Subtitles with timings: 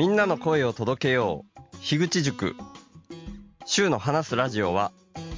[0.00, 1.76] みんなの声を届けよう。
[1.82, 2.56] 樋口塾。
[3.66, 4.92] 週の話すラジオは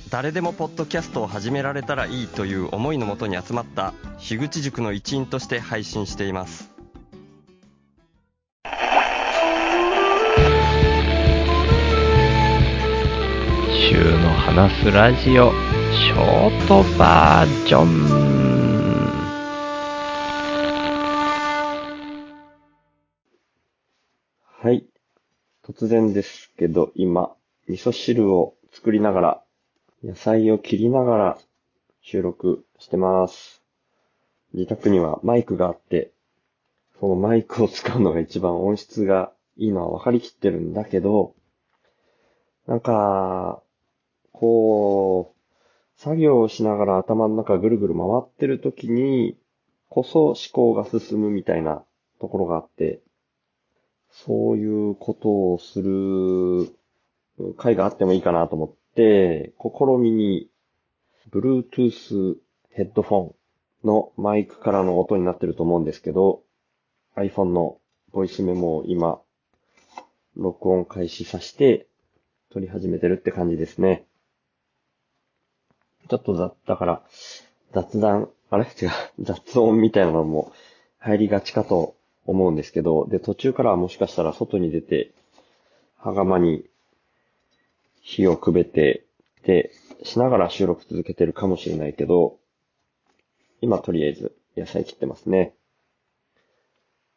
[0.09, 6.71] 誰でもポッドキャストを始められたらいいという思いのもとに集まった樋口塾の一員として配信しています。
[13.91, 15.51] 週の話すラジオ
[15.91, 18.72] ショートバージョン。
[24.63, 24.87] はい。
[25.67, 27.35] 突然ですけど今
[27.69, 29.43] 味噌汁を作りながら
[30.05, 31.39] 野菜を切りながら
[32.01, 33.61] 収録してます。
[34.55, 36.13] 自宅にはマイクがあって
[37.01, 41.35] そのマイクを使うのが一番音質がいいのは分かりきってるんだけど
[42.69, 43.61] なんか、
[44.31, 49.37] こう、作業をしながら頭の中ぐるぐる回ってる時に、
[49.89, 51.83] こそ思考が進むみたいな
[52.21, 53.01] ところがあって、
[54.13, 56.75] そういうことをする
[57.57, 60.49] 回があってもいいかなと思って、試みに、
[61.31, 62.37] Bluetooth
[62.71, 63.35] ヘッドフォン
[63.85, 66.43] のマイクからの音になってると思うんですけど、
[67.17, 67.79] iPhone の
[68.13, 69.21] ボイスメモを今、
[70.37, 71.87] 録音開始させて、
[72.51, 74.05] 撮り始めてるって感じですね。
[76.09, 77.03] ちょっと雑、だから、
[77.73, 78.65] 雑談、あれ？
[78.65, 80.53] 違う、雑音みたいなのも
[80.99, 85.13] 入りがちかと思うんですけど、で、途中からはもしかしたら外に出て、
[85.97, 86.65] はがまに
[88.01, 89.05] 火をくべて、
[89.45, 92.39] で、しながら収録続けてるかもしれないけど、
[93.61, 95.55] 今とりあえず野菜切ってますね。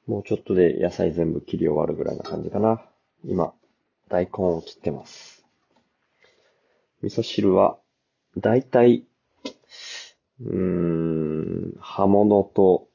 [0.07, 2.81] もうちょっとで野菜全部切り終わるぐらいな感じかな。
[3.23, 3.53] 今、
[4.07, 5.43] 大根を切ってます。
[7.01, 7.77] 味噌汁は、
[8.37, 9.05] だいたい、
[10.41, 12.87] うーん、葉物と、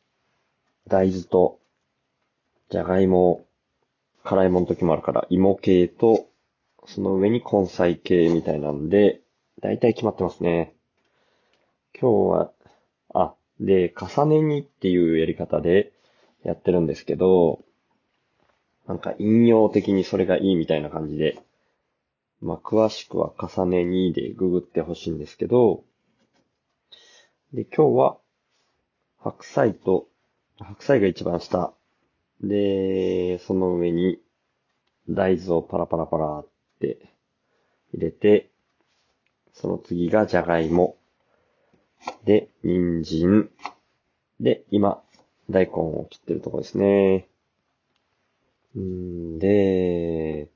[0.86, 1.59] 大豆と、
[2.70, 3.44] じゃがいも、
[4.22, 6.28] 辛いもの時もあるから、芋系と、
[6.86, 9.22] その上に根菜系みたいなんで、
[9.60, 10.72] だいたい決まってますね。
[12.00, 12.52] 今日は、
[13.12, 15.92] あ、で、重ね煮っていうやり方で
[16.44, 17.64] やってるんですけど、
[18.86, 21.38] なんか引用的にそれがいいみたいな感じで、
[22.40, 25.82] まあ、詳しくは重ね2でググってほしいんですけど、
[27.52, 28.18] で、今日は、
[29.18, 30.06] 白菜と、
[30.60, 31.74] 白菜が一番下。
[32.42, 34.18] で、その上に、
[35.08, 36.46] 大豆をパラパラパラっ
[36.80, 36.98] て
[37.92, 38.50] 入れて、
[39.52, 40.96] その次がじゃがいも。
[42.24, 43.50] で、人参。
[44.40, 45.02] で、今、
[45.50, 47.28] 大根を切ってるとこですね。
[48.78, 50.48] んで、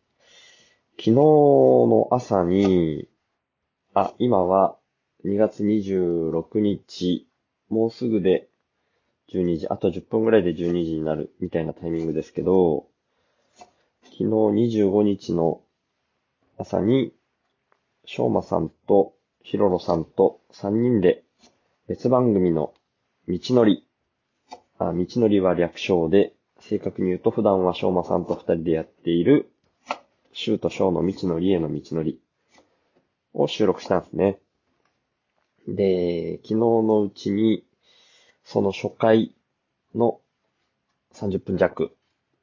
[0.97, 3.09] 昨日の朝に、
[3.93, 4.77] あ、今は
[5.25, 7.27] 2月26日、
[7.69, 8.49] もうすぐで
[9.33, 12.87] 12時、あと10分ぐらいで12時になるみたいなタイミングですけど、
[14.05, 15.61] 昨日25日の
[16.59, 17.13] 朝に、
[18.07, 21.25] しょうまさんとひろろさんと3人で
[21.89, 22.75] 別番組の
[23.29, 23.87] 道のり、
[24.79, 29.51] あ、道のりは略称で正確に言うと普段は翔馬さんと二人でやっている、
[30.33, 32.21] シューとショーの道のりへの道のり
[33.33, 34.39] を収録したんですね。
[35.69, 37.65] で、昨日のうちに、
[38.45, 39.35] その初回
[39.95, 40.21] の
[41.15, 41.97] 30分弱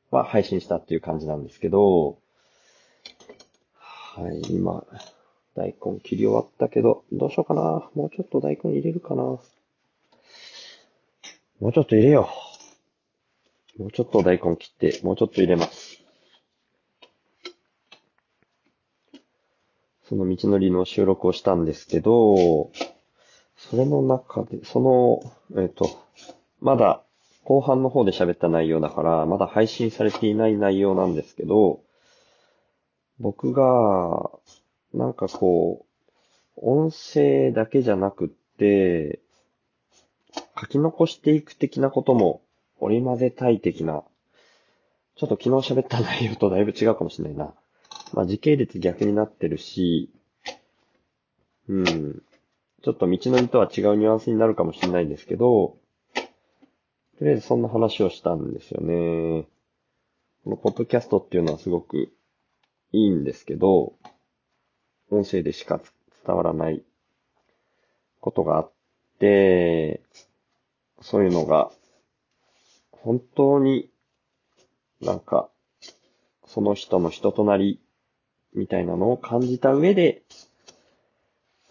[0.09, 2.17] は配信したっていう感じなんですけど、
[3.73, 4.84] はい、今、
[5.56, 7.90] 大根切り終わったけど、どうしようかな。
[7.95, 9.23] もうちょっと大根入れるかな。
[9.23, 9.41] も
[11.61, 12.29] うちょっと入れよ
[13.78, 13.84] う。
[13.84, 16.01] もうちょっと大根切って、もうちょっと入れます。
[20.09, 22.72] その道のりの収録をしたんですけど、
[23.71, 25.89] それの中で、その、えっ、と、
[26.59, 27.03] まだ
[27.45, 31.79] 後半の方で喋った内容だから、まだ配信されていない内容なんですけど、
[33.17, 34.29] 僕が、
[34.93, 35.85] なんかこ
[36.57, 38.27] う、音声だけじゃなくっ
[38.57, 39.21] て、
[40.59, 42.41] 書き残していく的なことも
[42.81, 44.03] 織り交ぜたい的な、
[45.15, 47.53] ちょっと昨日喋った内容とだいぶ違うかもしれないな。
[48.11, 50.09] まあ時系列逆になってるし、
[51.69, 52.22] うん。
[52.83, 55.78] ちょっと道のりとは違うニュアンスになるかもしれないですけど、
[57.19, 59.47] とりあえずそんな話をしたんですよね。
[60.43, 62.11] このポッドキャストっていうのはすごく
[62.91, 63.93] いいんですけど、
[65.11, 65.79] 音声でしか
[66.25, 66.83] 伝わらない
[68.19, 68.72] ことがあっ
[69.19, 70.01] て、
[71.01, 71.72] そういうのが
[73.03, 73.89] 本当に、
[75.01, 75.49] なんか、
[76.45, 77.79] その人の人となり
[78.53, 80.22] みたいなのを感じた上で、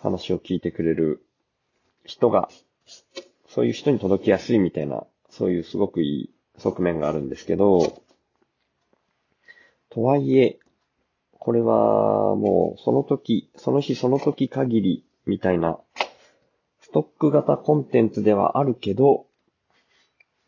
[0.02, 1.22] 話を聞いてくれる
[2.04, 2.48] 人が、
[3.48, 8.02] そういう人に届きやすいみたいな、そういうすごくいい側面があるんですけど、
[9.90, 10.58] とはいえ、
[11.32, 15.78] これはもうその時、その日その時限りみたいな
[16.80, 19.26] ストック型コンテンツではあるけど、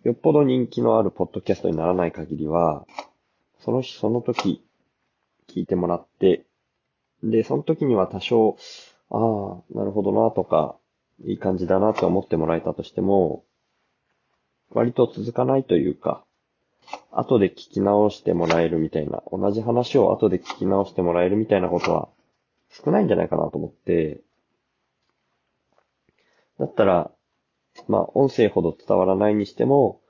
[0.05, 2.85] よっぽど人気のあるポッドキャストにならない限りは、
[3.61, 4.65] その日その時
[5.49, 6.45] 聞いてもらって、
[7.23, 8.57] で、その時には多少、
[9.13, 10.77] ああ、なるほどなとか、
[11.25, 13.45] いい感じだなって思ってもらえたとしても、
[14.71, 16.25] 割と続かないというか、
[17.11, 22.09] 後で聞き直してもらえるみたいな、同じ話を後で聞き直してもらえるみたいなことは
[22.71, 24.21] 少ないんじゃないかなと思って、
[26.59, 27.11] だったら、
[27.89, 30.01] まあ、音声ほど伝わらないにしても、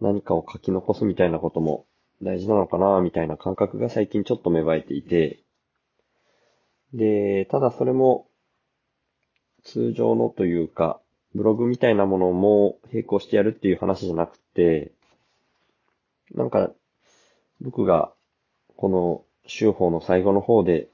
[0.00, 1.86] 何かを書き残すみたいなことも
[2.20, 5.43] 大事なのかな、みたいな感覚が最近ちょっと芽生えていて、
[6.94, 8.26] で、ただそれも、
[9.64, 11.00] 通常のというか、
[11.34, 14.92] ブログみたいなものも並行してやるっていう話じゃなくて、
[16.34, 16.70] なんか、
[17.60, 18.12] 僕が、
[18.76, 20.88] この、週報の最後の方で、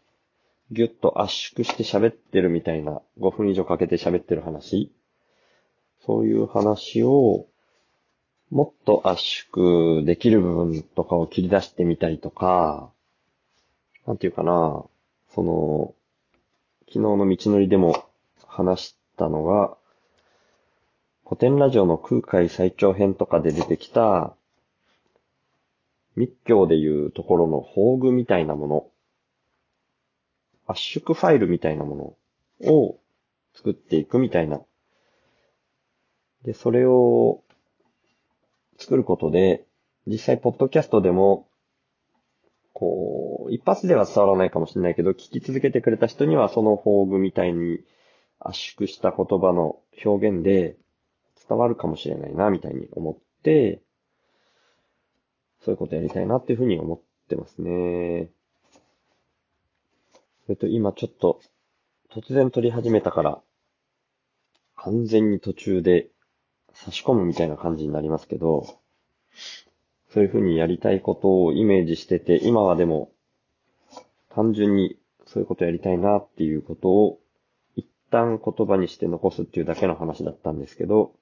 [0.72, 4.92] ぎゅっと圧縮して喋ってるみたいな、5分以上かけて喋ってる話
[6.06, 7.46] そういう話を、
[8.50, 12.90] もっと圧縮できる部分とかを切り出してみたりとか、
[14.06, 14.84] なんていうかな、
[15.34, 15.94] その、
[16.88, 18.04] 昨日の道のりでも
[18.46, 19.76] 話したのが、
[21.24, 24.34] 古典ラジオの空海最長編とかで出てきた、
[26.16, 28.86] 密教でいうところの宝具みたいなもの、
[30.66, 32.16] 圧縮ファイルみたいなも
[32.62, 32.98] のを
[33.54, 34.60] 作っていくみたいな。
[36.42, 37.42] で、それを
[38.78, 39.64] 作ることで、
[40.06, 41.46] 実際、ポッドキャストでも、
[42.80, 47.80] こう、一発では伝わらないかもしれないけど、聞き続けてくれた人にはその宝具みたいに
[48.38, 50.78] 圧縮した言葉の表現で
[51.46, 53.82] 伝わるかもしれないな、みたいに思って、
[55.62, 58.30] そういうことやりたいなっていうふうに思ってますね。
[60.46, 61.42] それと今ちょっと
[62.10, 63.42] 突然撮り始めたから、
[64.76, 66.08] 完全に途中で
[66.72, 68.80] 差し込むみたいな感じになりますけど、
[70.12, 73.10] そういうふうにやりたいことをイメージしてて、今はでも
[74.30, 74.96] 単純に
[75.26, 77.20] そういうことやりたいなっていうことを
[77.76, 81.12] 一旦言葉にして残すっていうだけの話だったんですけど、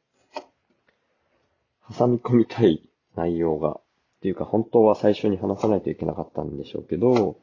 [1.96, 3.80] 挟み込みたい内容が、っ
[4.20, 7.36] ていうか本当は最初に話さないといけなかったんでしょうけど、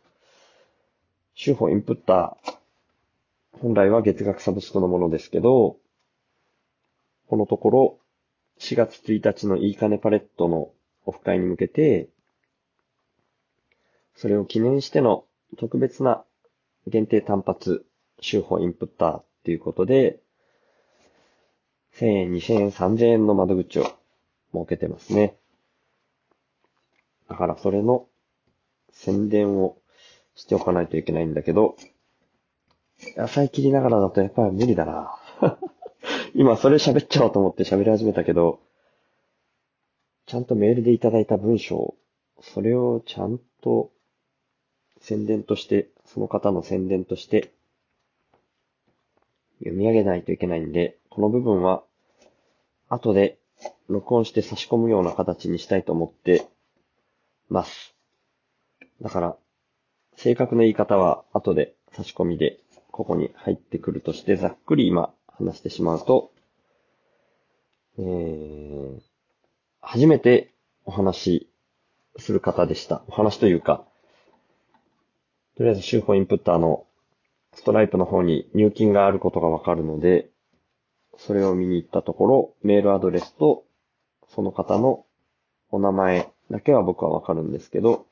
[1.36, 2.56] 週報インプッター、
[3.62, 5.78] 本来は月額サブスクのものですけど、
[7.28, 8.00] このところ、
[8.60, 10.72] 4月1日のいいかねパレットの
[11.06, 12.10] オフ会に向けて、
[14.16, 15.26] それを記念しての
[15.58, 16.24] 特別な
[16.88, 17.86] 限定単発
[18.22, 20.20] 週報インプッターっていうことで、
[21.96, 23.84] 1000円、2000円、3000円の窓口を
[24.54, 25.36] 設けてますね。
[27.30, 28.08] だからそれの
[28.92, 29.78] 宣伝を
[30.36, 31.76] しておかないといけないんだけど、
[33.18, 35.18] 野菜切りながらだとやっぱり無理だな。
[36.34, 38.60] 今それ喋っちゃおうと思って喋り始めたけど、
[40.36, 41.96] ちゃんとメールでいただいた文章、
[42.42, 43.90] それをちゃんと
[45.00, 47.54] 宣伝として、その方の宣伝として
[49.60, 51.84] 読み上げないといけないんで、この部分は
[52.90, 53.38] 後で
[53.88, 56.46] 録音して差し込むような形にしたいと思って
[57.48, 57.96] ます。
[59.02, 59.38] だから、
[60.18, 62.60] 正確な言い方は後で差し込みで
[62.92, 66.34] ここに入ってくるとして、ざっくり今話してしまうと、
[67.98, 69.15] えー、
[69.88, 70.52] 初めて
[70.84, 71.50] お話し
[72.18, 73.04] する方でした。
[73.08, 73.86] お話というか、
[75.56, 76.88] とりあえず週報インプッターの
[77.54, 80.32] ストライプの方に入金があることがわかるので、
[81.18, 83.64] それを見に行ったところ、メールアドレスと
[84.28, 85.06] その方の
[85.70, 88.08] お名前だけは僕はわかるんですけど、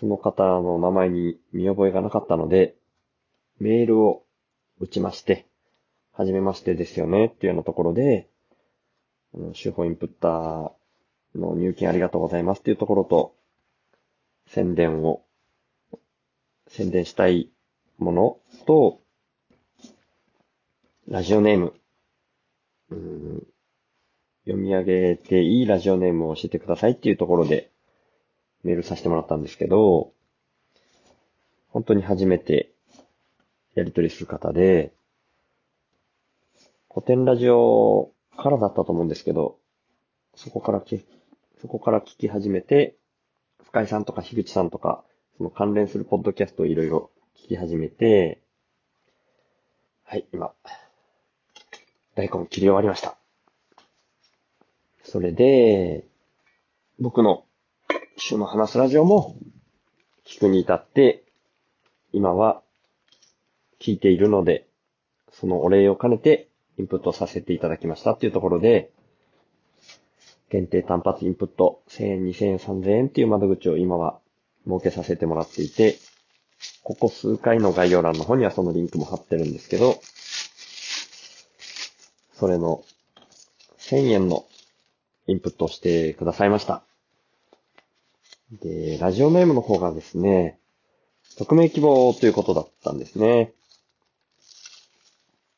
[0.00, 2.74] その方の名前に見覚えがなかったので、
[3.60, 4.24] メールを
[4.80, 5.46] 打ちまして、
[6.12, 8.28] はじめましてですよねっていうようなところで、
[9.34, 10.72] あの手法インプッター
[11.34, 13.34] の入金ありがとうございますっていうところと、
[14.48, 15.22] 宣伝を、
[16.68, 17.50] 宣伝したい
[17.98, 19.00] ものと、
[21.08, 21.74] ラジオネーム、
[22.90, 23.46] うん、
[24.44, 27.70] 読み上げていいラジオネームを教えてくださいっていうところで
[28.64, 30.12] メールさせてもらったんですけど、
[31.70, 32.70] 本当に初めて
[33.74, 34.92] やり取りする方で、
[36.92, 39.58] 古典ラジオからだったと思うんですけど、
[40.34, 41.04] そこからき、
[41.60, 42.96] そこから聞き始めて、
[43.64, 45.04] 深井さんとか樋口さんとか、
[45.36, 48.40] その関連するポッドキャストをいろいろ聞き始めて、
[50.04, 50.52] はい、今、
[52.14, 53.16] 大根切り終わりました。
[55.02, 56.04] それで、
[57.00, 57.44] 僕の
[58.16, 59.36] 週の話すラジオも
[60.26, 61.24] 聞くに至って、
[62.12, 62.62] 今は
[63.80, 64.68] 聞いているので、
[65.32, 66.48] そのお礼を兼ねて
[66.78, 68.90] インプットさせていただきましたっていうところで、
[70.50, 74.18] 限定単発インプット1000円、2000円、3000円っていう窓口を今は
[74.66, 75.96] 設けさせてもらっていて、
[76.82, 80.00] ここ数回の概要欄の方にはそのリンクも貼ってるんですけど、
[82.34, 82.82] それの
[83.78, 84.44] 1000円の
[85.26, 86.82] インプットをしてくださいました。
[88.60, 90.58] で、ラジオネームの方がですね、
[91.38, 93.52] 匿名希望ということだったんですね。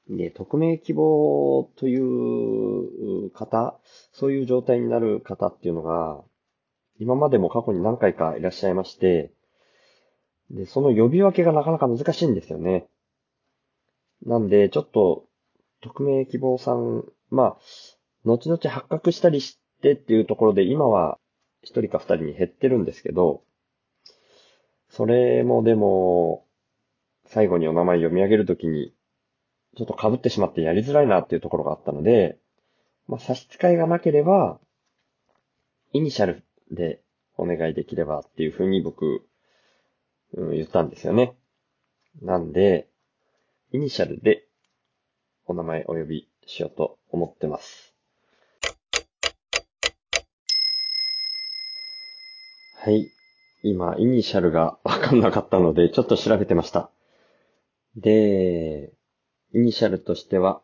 [0.08, 3.78] で、匿名希望という方、
[4.12, 6.22] そういう状態になる方っていうのが、
[6.98, 9.32] 今までも過去に何回かいらっしゃいまして、
[10.50, 12.86] で、その呼び分けがなかなか難しいんですよね。
[14.26, 15.24] なんで、ちょっと、
[15.80, 17.58] 匿名希望さん、まあ、
[18.24, 21.18] 後々発覚したりしてっていうところで、今は
[21.62, 23.42] 一人か二人に減ってるんですけど、
[24.88, 26.46] それもでも、
[27.26, 28.94] 最後にお名前読み上げるときに、
[29.76, 32.38] ちょっと被ってしまってやりづらいなっていうところがあったので、
[33.08, 34.58] まあ、差し支えがなければ、
[35.92, 37.00] イニシャルで
[37.36, 39.22] お願いできればっていうふうに僕、
[40.34, 41.34] うん、言ったんですよね。
[42.22, 42.88] なんで、
[43.72, 44.46] イニシャルで
[45.46, 47.94] お名前お呼びしようと思ってます。
[52.76, 53.10] はい。
[53.62, 56.90] 今、イニシャルがわかんなかったので、ちょっと調べてました。
[57.96, 58.93] で、
[59.54, 60.60] イニシャルとしては、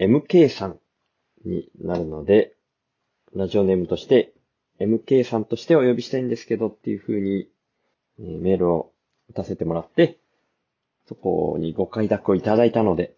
[0.00, 0.78] MK さん
[1.44, 2.54] になるので、
[3.34, 4.32] ラジオネームとして、
[4.80, 7.48] MK さんとしてお呼びしたいんですけどっていう風に、
[8.18, 8.92] メールを
[9.30, 10.18] 打たせてもらって、
[11.06, 13.14] そこにご快諾をいただいたので、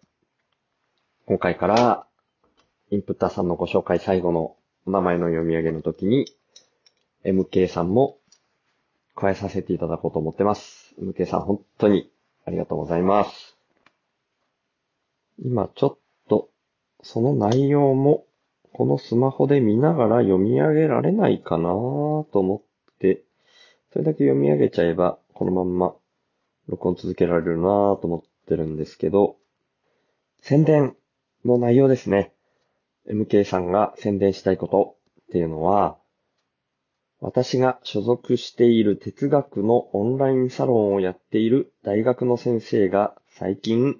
[1.25, 2.05] 今回から、
[2.91, 6.25] インプッターさんのご紹介最後のお名前の読み上げの時に、
[7.23, 8.19] MK さんも
[9.15, 10.93] 加えさせていただこうと思ってます。
[11.01, 12.11] MK さん本当に
[12.45, 13.54] ありがとうございます。
[15.39, 15.97] 今ちょっ
[16.29, 16.49] と、
[17.03, 18.25] その内容も、
[18.73, 23.23] このスマホで見ながら読み上げられないかなと思って、
[23.91, 25.95] それだけ読み上げちゃえば、このまんま、
[26.67, 29.37] 録音続けられるなと思ってるんですけど、
[30.41, 30.95] 宣伝
[31.43, 32.33] の内容ですね。
[33.07, 35.97] MK さんが宣伝したいことっていうのは、
[37.19, 43.95] 私が所属している哲学のオンラインサロンをやっている大学の先生が最近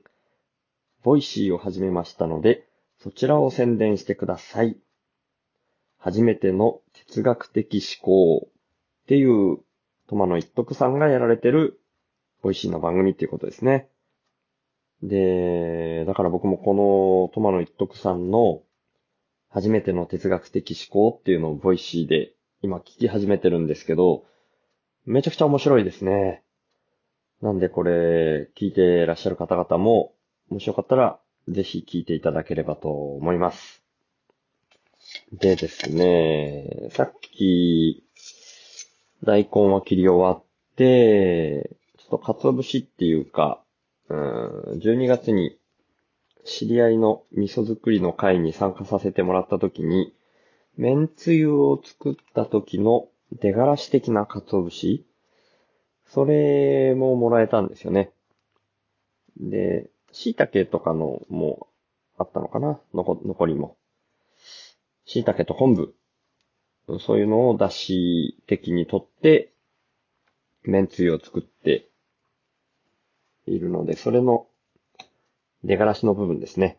[1.06, 4.76] Voicy を始めましたので、そちらを宣伝してください。
[6.00, 9.60] 初めての哲学的思考っていう、
[10.08, 11.80] 苫野一徳さんがやられてる、
[12.42, 13.88] Voicy の番組っていうことですね。
[15.04, 18.64] で、だから僕もこの苫野一徳さんの
[19.50, 22.34] 初めての哲学的思考っていうのを Voicy で
[22.64, 24.26] 今聞き始めてるんですけど、
[25.06, 26.42] めちゃくちゃ面白いですね。
[27.44, 30.15] なんでこれ聞いてらっしゃる方々も
[30.50, 33.84] もしよかったら、ぜひ聞いていただければと思います。
[35.32, 38.04] でですね、さっき、
[39.24, 40.44] 大根は切り終わっ
[40.76, 43.62] て、ちょっと鰹節っていうか、
[44.10, 45.58] うん、12月に
[46.44, 50.14] 知り合いの味噌作りの会に参加させてもらった時に、
[50.78, 55.06] 麺つゆを作った時の出がらし的な鰹節？
[56.08, 58.12] それももらえたんですよね。
[59.38, 61.68] で、椎茸とかのも
[62.18, 62.80] あったのかな？
[62.94, 63.76] 残残りも。
[65.06, 65.94] 椎茸と昆布。
[67.02, 69.52] そういうのを出汁的にとって、
[70.64, 71.90] 麺つゆを作って
[73.46, 74.48] いるので、それの
[75.64, 76.78] 出がらしの部分ですね。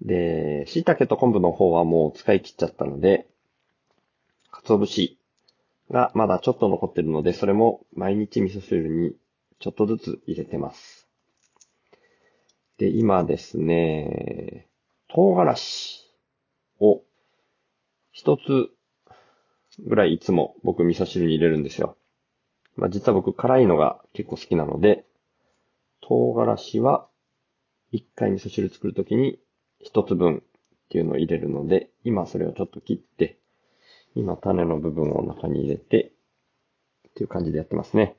[0.00, 3.26] で、椎茸と昆布の方はもう使い切っちゃったので、
[4.50, 5.18] 鰹節
[5.90, 9.14] がまだちょっと残ってるので、それも毎日味噌汁に
[9.58, 11.09] ちょっとずつ入れてます。
[12.80, 14.66] で、今ですね、
[15.08, 16.10] 唐辛子
[16.80, 17.02] を
[18.10, 18.70] 一つ
[19.86, 21.98] ぐらいいつも僕味噌汁に入れるんですよ。
[22.76, 25.04] まあ、実は僕辛いのが結構好きなので、
[26.00, 27.06] 唐辛子は
[27.92, 29.38] 一回味噌汁作るときに
[29.78, 30.42] 一つ分っ
[30.88, 33.36] ていうのを入れるので、今それをちょっと切って、
[34.14, 36.12] 今種の部分を中に入れて、
[37.10, 38.16] っていう感じでやってますね。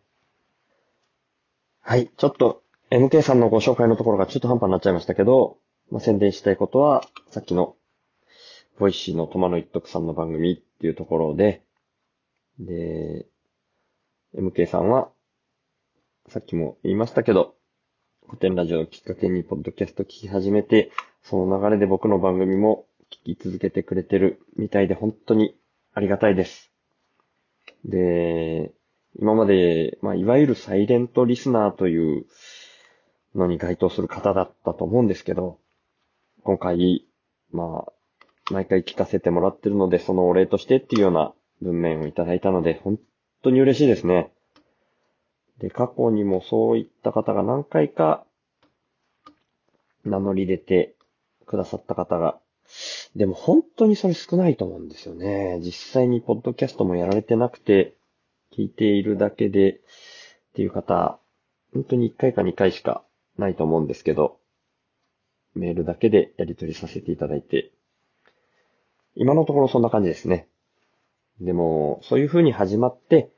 [1.79, 2.61] はい、ちょっと
[2.91, 5.57] MK さんのご紹介のところが中途半端になっちゃいましたけど、
[5.91, 7.75] まあ、宣伝したいことは、さっきの、
[8.79, 11.63] Voicyの苫野一徳さんの番組っていうところで、
[12.59, 13.25] で、
[14.37, 15.09] MK さんは、
[16.27, 17.55] さっきも言いましたけど、
[18.25, 20.91] 古典ラジオをきっかけにポッドキャスト聞き始めて、
[21.23, 22.85] その流れで僕の番組も
[23.25, 25.55] 聞き続けてくれてるみたいで本当に
[25.93, 26.71] ありがたいです。
[27.85, 28.73] で、
[29.17, 32.25] 今まで、まあ、いわゆるサイレントリスナーという
[33.35, 35.57] のに該当する方だったと思うんですけど、
[36.43, 37.05] 今回、
[37.51, 37.91] まあ、
[38.51, 42.99] 毎回聞かせてもらってるので、そのお礼としてっていうような文面をいただいたので、本
[43.43, 44.31] 当に嬉しいですね。
[45.59, 48.25] で、過去にもそういった方が何回か
[50.03, 50.95] 名乗り出て
[51.45, 52.39] くださった方が、
[53.15, 55.59] でも本当にそれ少ないと思うんですよね。
[55.61, 57.95] 実際にポッドキャストもやられてなくて、
[58.53, 59.79] 聞いているだけでっ
[60.55, 61.19] ていう方、
[61.73, 63.03] 本当に1回か2回しか
[63.37, 64.37] ないと思うんですけど、
[65.55, 67.71] メールだけでやり取りさせていただいて、
[69.15, 70.47] 今のところそんな感じですね。
[71.41, 73.31] でも、そういう風に始まって、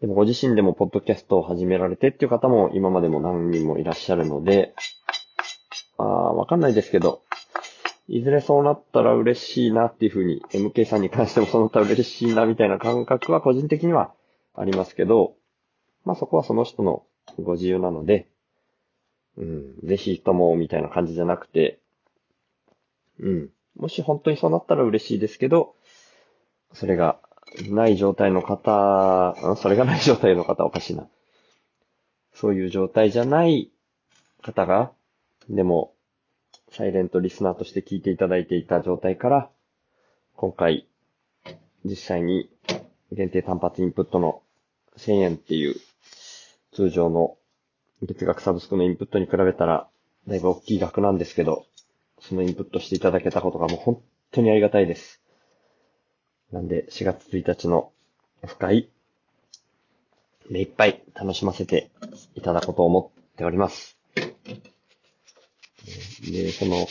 [0.00, 4.74] でもご自身でもポッドキャストを始められてっていう方も今までも何人もいらっしゃるので、
[5.98, 7.22] ああ、わかんないですけど、
[8.08, 14.12] いずれそうなったら嬉しいなっていう風に、MK さんに関してもそうなったら嬉しいなみたいな感覚は個人的には
[14.54, 15.34] ありますけど、
[16.04, 17.04] まあそこはその人の
[17.38, 18.28] ご自由なので、
[19.36, 21.80] うん、ぜひともみたいな感じじゃなくて、
[23.18, 25.74] うん、もし本当にそうなったら嬉しいですけど、
[26.72, 27.18] それが
[27.68, 31.06] ない状態の方、それがない状態の方おかしいな。
[32.32, 33.70] そういう状態じゃない
[34.42, 34.92] 方が、
[35.48, 35.94] でも、
[36.70, 39.50] サイレントリスナーとして聞いていただいていた状態から、
[40.34, 40.88] 今回、
[41.84, 42.50] 実際に
[43.12, 44.42] 限定単発インプットの
[44.96, 45.76] 1000円っていう
[46.72, 47.36] 通常の
[48.02, 49.88] 月額サブスクのインプットに比べたら、
[50.26, 51.66] だいぶ大きい額なんですけど、
[52.20, 55.20] そのインプットしていただけたことがもう本当にありがたいです。
[56.52, 57.92] なんで、4月1日の
[58.46, 58.88] 深い、
[60.50, 61.90] 目いっぱい楽しませて
[62.34, 63.96] いただこうと思っております。
[66.30, 66.86] で、その、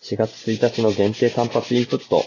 [0.00, 2.22] 4月1日の限定単発インプット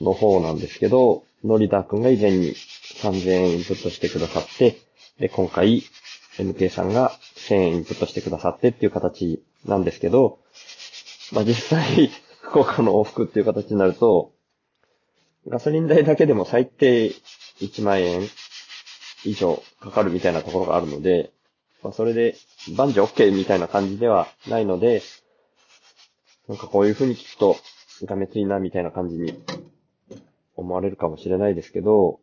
[0.00, 2.54] の方なんですけど、ノリダーくんが以前に
[3.02, 4.78] 3000円インプットしてくださって、
[5.18, 5.82] で、今回、
[6.38, 10.38] MK さんが1000円インプットしてくださってっていう形なんですけど、
[11.32, 14.32] まあ、実際、 福岡の往復っていう形になると、
[15.46, 17.08] ガソリン代だけでも最低
[17.60, 18.22] 1万円
[19.24, 21.32] 以上かかるみたいなところがあるので、
[21.82, 22.36] まあ、それで
[22.76, 25.02] 万事 OK みたいな感じではないので、
[26.48, 27.56] なんかこういう風に聞くと、
[28.02, 29.34] がめついなみたいな感じに
[30.56, 32.20] 思われるかもしれないですけど、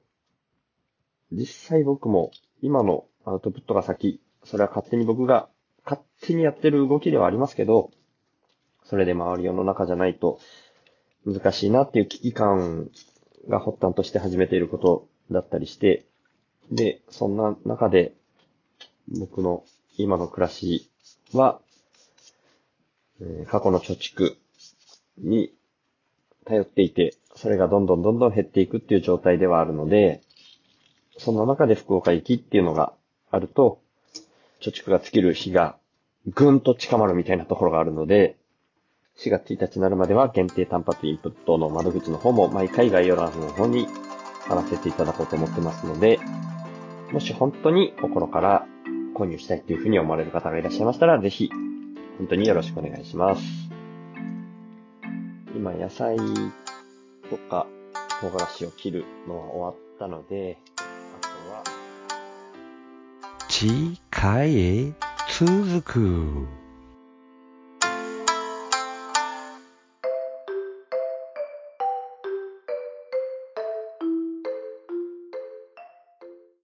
[1.32, 5.50] 実際僕も今のアウトプットが先、それは勝手に僕が
[5.84, 7.92] 勝手にやってる動きではありますけど、
[8.84, 10.40] それで周り世の中じゃないと
[11.26, 12.90] 難しいなっていう危機感
[13.50, 16.06] が発端として始めていることだったりして、
[16.72, 18.14] で、そんな中で
[19.08, 19.64] 僕の
[19.98, 20.90] 今の暮らし
[21.34, 21.60] は、
[23.22, 24.36] え、過去の貯蓄
[25.18, 25.54] に
[26.46, 30.22] 頼っていて、それがどんどんどんどん減っていくっていう状態ではあるので、
[31.18, 32.94] そんな中で福岡行きっていうのが
[33.36, 33.80] あると、
[34.62, 35.78] 貯蓄が尽きる日が
[36.28, 38.38] ぐんと近まるみたいなところがあるので、
[39.18, 43.88] 4月1日になるまでは限定単発インプットの窓口の方も毎回概要欄の方に
[44.48, 46.20] 貼らせていただこうと思ってますので、
[47.12, 48.68] もし本当に心から
[49.16, 51.50] 購入したいというふうに思われる方がいらっしゃいましたら、ぜひ、
[52.18, 53.44] 本当によろしくお願いします。
[55.56, 56.18] 今、野菜
[57.30, 57.68] とか
[58.22, 60.58] 唐辛子を切るのは終わったので、
[63.58, 64.94] 次回へ
[65.40, 66.65] 続く。